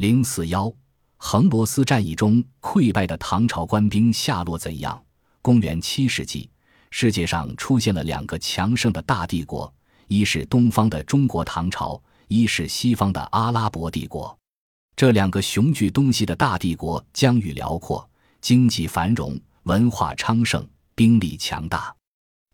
[0.00, 0.72] 零四幺，
[1.18, 4.98] 横罗斯战役中溃败的唐朝官兵下落怎样？
[5.42, 6.48] 公元七世纪，
[6.90, 9.70] 世界上出现了两个强盛的大帝国，
[10.08, 14.34] 一是东方的中国唐朝，一是西方的阿拉伯帝国。
[14.96, 18.08] 这两个雄踞东西的大帝国，疆域辽阔，
[18.40, 21.94] 经济繁荣，文化昌盛，兵力强大。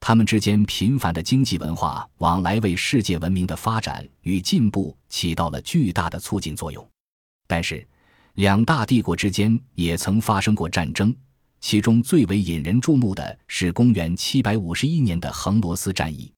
[0.00, 6.84] 他们之间频繁的经济文化往来，为世界文明的发展与进步起到了巨大的促进作用。
[7.46, 7.86] 但是，
[8.34, 11.14] 两大帝国之间也曾发生过战争，
[11.60, 16.32] 其中最为引人注目的是公元751年的横罗斯战役。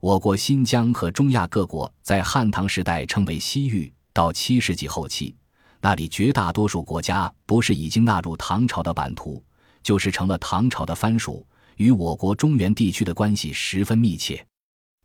[0.00, 5.34] 我国新疆和中亚各国在汉唐时代称为西域，到七世纪后期，
[5.80, 9.42] 那里绝大多数国家不是已经纳入唐朝的版图，
[9.82, 11.46] 就是成了唐朝的藩属，
[11.76, 14.46] 与我国中原地区的关系十分密切。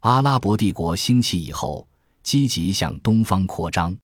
[0.02, 1.88] 阿拉伯帝国兴起以后，
[2.24, 3.98] 积极向东方扩张。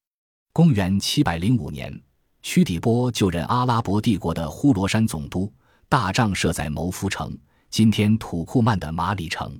[0.56, 2.02] 公元七百零五年，
[2.42, 5.52] 屈底波就任阿拉伯帝国的呼罗珊总督，
[5.90, 7.38] 大帐设在谋夫城
[7.70, 9.60] （今天土库曼的马里城）。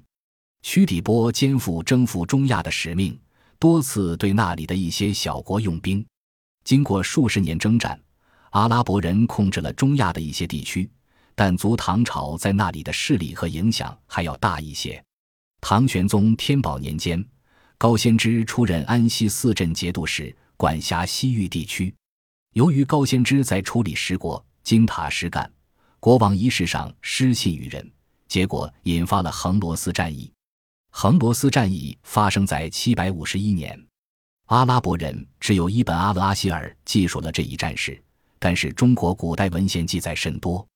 [0.64, 3.20] 屈底波肩负征服中亚的使命，
[3.60, 6.02] 多次对那里的一些小国用兵。
[6.64, 8.00] 经过数十年征战，
[8.52, 10.90] 阿拉伯人控制了中亚的一些地区，
[11.36, 15.04] 但足唐朝在那里的势力和影响还要大一些。
[15.60, 17.22] 唐玄宗天宝年间，
[17.78, 20.34] 高仙芝出任安西四镇节度使。
[20.58, 21.94] 管辖西域地区，
[22.54, 25.52] 由于高仙芝在处理十国金塔实干
[26.00, 27.92] 国王仪式上失信于人，
[28.28, 30.32] 结果引发了横罗斯战役。
[30.92, 33.78] 横罗斯战役发生在七百五十一年，
[34.46, 38.02] 阿拉伯人只有伊本阿勒阿希尔记述了这一战事，
[38.40, 40.62] 但是中国古代文献记载甚多，《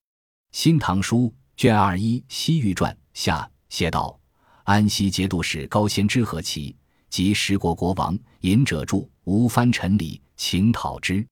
[0.51, 4.19] 新唐书》卷二一《西域传》下写道
[4.65, 6.75] ：“安西节度使高仙芝和其。”
[7.09, 11.25] 及十国国王隐者著吴藩臣礼，请讨之。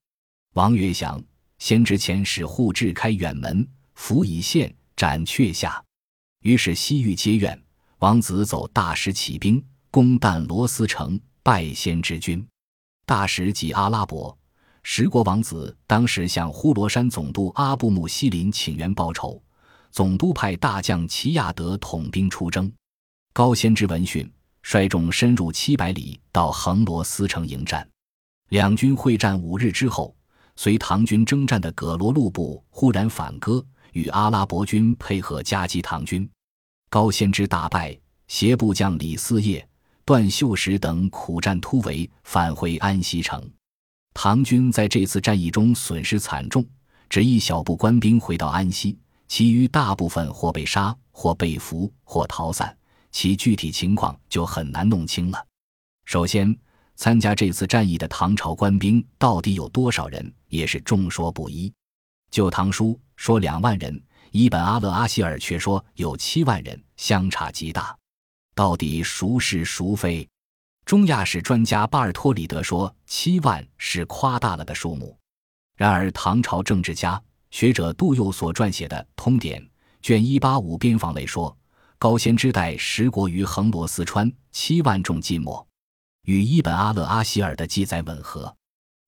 [0.54, 1.22] 王曰：“降。”
[1.58, 5.82] 先知前使护至开远门，伏以县斩阙下。
[6.42, 7.60] 于是西域皆怨。
[7.98, 12.46] 王子走大石起兵，攻旦罗斯城，败先知军。
[13.04, 14.38] 大石即阿拉伯
[14.84, 19.42] 十国王子，当时向呼罗珊总督阿布穆西林请愿报仇。
[19.90, 22.72] 总督派大将齐亚德统兵出征。
[23.32, 24.30] 高先知闻讯。
[24.70, 27.88] 率众深入七百里，到横罗斯城迎战。
[28.50, 30.14] 两军会战五日之后，
[30.56, 33.64] 随唐军征战的葛罗路部忽然反戈，
[33.94, 36.28] 与阿拉伯军配合夹击唐军。
[36.90, 39.66] 高仙芝大败，携部将李嗣业、
[40.04, 43.42] 段秀实等苦战突围，返回安西城。
[44.12, 46.62] 唐军在这次战役中损失惨重，
[47.08, 52.76] 只一小部官兵回到安西，其余大部分或被杀，或被俘，或逃散。
[53.10, 55.44] 其具体情况就很难弄清了。
[56.04, 56.56] 首先，
[56.96, 61.68] 参加这次战役的唐朝官兵到底有多少人，也是众说不一。
[62.30, 62.86] 《旧唐书》
[63.16, 67.96] 说两万人，伊本阿勒阿希尔却说有七万人，相差极大。
[68.54, 70.28] 到底孰是孰非？
[70.84, 75.16] 中亚史专家巴尔托里德说七万是夸大了的数目。
[75.76, 79.62] 然而，唐朝政治家学者杜佑所撰写的《通典》
[80.02, 81.54] 卷一八五边防类说。
[82.00, 85.66] 高仙芝带十国于横罗斯川，七万众尽没，
[86.26, 88.54] 与伊本阿勒阿希尔的记载吻合。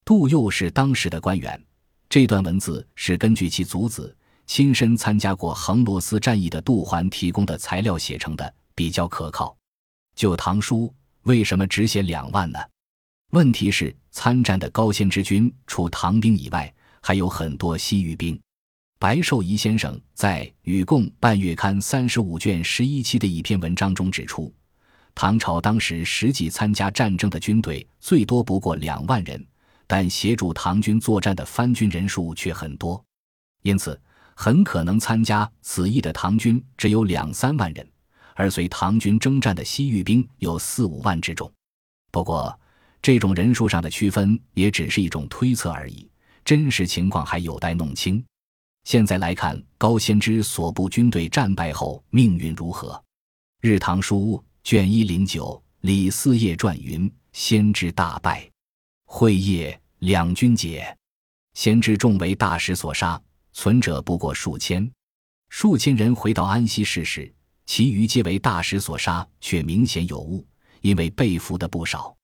[0.05, 1.65] 杜佑是当时的官员，
[2.09, 9.57] 这段文字是根据其祖子亲身参加过横罗斯战役的杜环提供的材料写成的，比较可靠。
[10.17, 12.59] 就唐书为什么只写两万呢？
[13.31, 18.37] 问题是参战的高仙芝军除唐兵以外，还有很多西域兵。
[19.01, 24.53] 白寿仪先生在《与共半月刊》三十五卷十一期的一篇文章中指出，
[25.15, 29.43] 唐朝当时实际参加战争的军队最多不过两万人，
[29.87, 33.03] 但协助唐军作战的藩军人数却很多，
[33.63, 33.99] 因此
[34.35, 37.91] 很可能参加此役的唐军只有两三万人，
[38.35, 41.51] 而随唐军征战的西域兵有四五万之众。
[42.11, 42.55] 不过，
[43.01, 46.07] 这种人数上的区分也只是一种推测而已，
[46.45, 48.23] 真实情况还有待弄清。
[48.85, 52.93] 现在来看高仙芝所部军队战败后命运如何？
[53.61, 58.51] 《日唐书》卷一零九李嗣业传云：先知大败，
[59.05, 60.97] 会夜两军解，
[61.55, 63.21] 先知众为大石所杀，
[63.53, 64.91] 存者不过数千。
[65.51, 67.33] 数千人回到安西市时，
[67.67, 70.47] 其余皆为大石所杀，却明显有误，
[70.81, 72.17] 因为被俘的不少。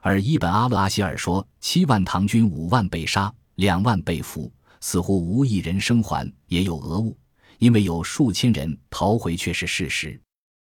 [0.00, 4.52] 而伊本阿勒阿希尔说七万唐军五万被杀，两万被俘。
[4.86, 7.18] 似乎无一人生还，也有讹误，
[7.58, 10.16] 因为有数千人逃回却是事实。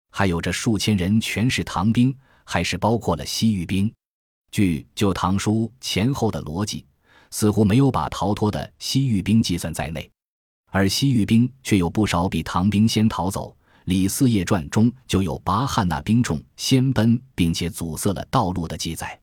[0.09, 2.11] 还有这数千人全是唐兵，
[2.43, 3.93] 还是包括了西域兵？
[4.51, 6.83] 据《旧唐书》前后的逻辑，
[7.29, 10.09] 似乎没有把逃脱的西域兵计算在内，
[10.71, 13.51] 而西域兵却有不少比唐兵先逃走。
[13.83, 19.19] 《李嗣业传》中就有拔汉那兵众先奔，并且阻塞了道路的记载，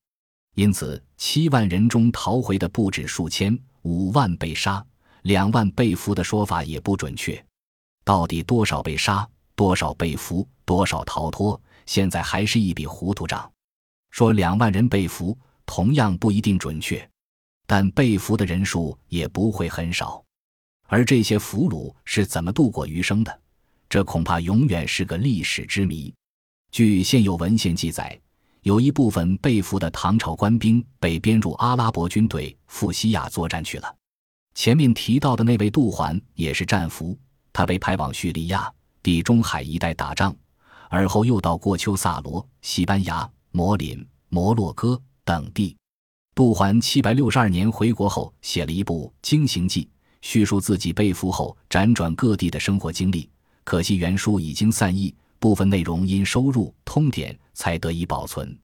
[0.54, 4.84] 因此七万人中逃回的不止数千，五万被杀，
[5.22, 7.42] 两万被俘的说法也不准确。
[8.04, 13.50] 到底多少被杀，多少被俘，多少逃脱，现在还是一笔糊涂账。
[14.10, 15.36] 说两万人被俘，
[15.66, 17.08] 同样不一定准确，
[17.66, 20.22] 但被俘的人数也不会很少。
[20.86, 23.40] 而这些俘虏是怎么度过余生的？
[23.88, 26.12] 这恐怕永远是个历史之谜。
[26.70, 28.18] 据现有文献记载，
[28.64, 33.94] 有一部分被俘的唐朝官兵被编入阿拉伯军队赴西亚作战去了。
[34.54, 37.18] 前面提到的那位杜环也是战俘，
[37.52, 38.72] 他被派往叙利亚、
[39.02, 40.34] 地中海一带打仗，
[40.88, 45.76] 而后又到过丘萨罗、西班牙、摩林、摩洛哥等地。
[46.34, 49.84] 杜环七百六十二年回国后，写了一部《经行记》，
[50.22, 53.28] 叙述自己被俘后辗转各地的生活经历。
[53.62, 58.58] 可惜原书已经散佚，部分内容因收入通典才得以保存，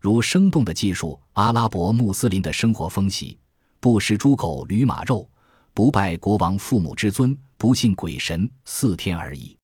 [0.00, 3.38] 如生动的记述阿拉伯穆斯林的生活风习：
[3.78, 5.30] 不食猪狗驴马肉，
[5.72, 9.56] 不拜国王父母之尊，不信鬼神，四天而已。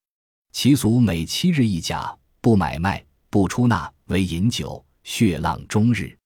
[0.53, 6.17] 其俗每七日一甲，不买卖，不出纳，唯饮酒，血浪终日。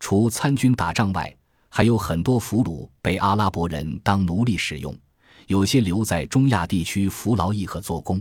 [0.00, 1.32] 除参军打仗外，
[1.68, 4.92] 还有很多俘虏被阿拉伯人当奴隶使用。
[5.46, 8.20] 有些留在中亚地区服劳役和做工，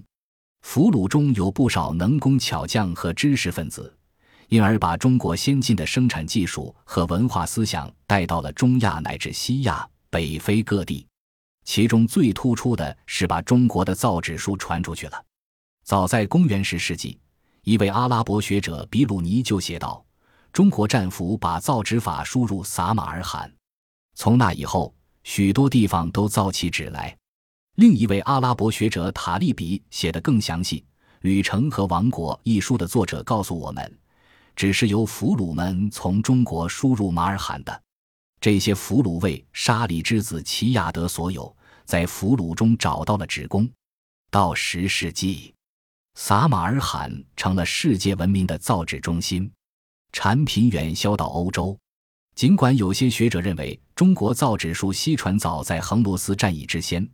[0.65, 3.95] 俘虏中有不少能工巧匠和知识分子，
[4.50, 11.06] 因而把中国先进的生产技术和文化思想带到了中亚乃至西亚、北非各地。
[11.63, 15.25] 其中最突出的是把中国的造纸术传出去了。
[15.83, 17.19] 早在公元十世纪，
[17.62, 20.03] 一位阿拉伯学者比鲁尼就写道
[20.51, 23.50] ：“中国战俘把造纸法输入撒马尔罕。”
[24.17, 24.94] 从那以后。
[25.23, 27.17] 许多地方都造起纸来。
[27.75, 30.80] 另一位阿拉伯学者塔利比写得更详细，
[31.19, 34.00] 《旅程和王国》一书的作者告诉我们，
[34.56, 37.81] 只是由俘虏们从中国输入马尔罕的。
[38.39, 43.69] 这些俘虏为沙里之子齐亚德所有，在俘虏中找到了纸工。
[44.31, 45.54] 到十世纪，
[46.13, 49.51] 撒马尔罕成了世界闻名的造纸中心，
[50.13, 51.77] 产品远销到欧洲。
[52.36, 57.06] 尽管有些学者认为中国造纸术西传早在横罗斯战役之先，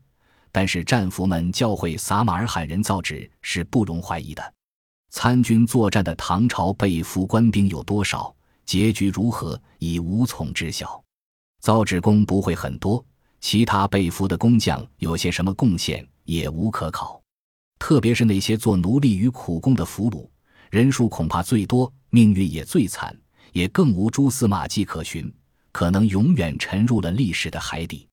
[0.52, 4.54] 但是战俘们教会撒马尔罕人造纸是不容怀疑的。
[5.10, 8.34] 参军作战的唐朝被俘官兵有多少，
[8.66, 11.04] 结局如何，已无从知晓。
[11.60, 13.04] 造纸工不会很多，
[13.40, 17.22] 其他被俘的工匠有些什么贡献，也无可考。
[17.80, 20.30] 特别是那些做奴隶与苦工的俘虏，
[20.70, 23.16] 人数恐怕最多，命运也最惨。
[23.54, 25.30] 也更无蛛丝马迹可寻，
[25.74, 28.08] 可能永远沉入了历史的海底。